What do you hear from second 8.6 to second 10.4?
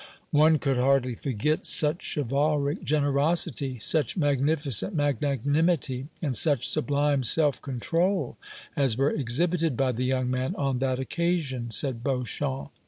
as were exhibited by the young